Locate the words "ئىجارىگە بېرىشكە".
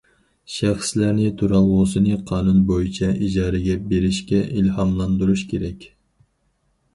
3.27-4.41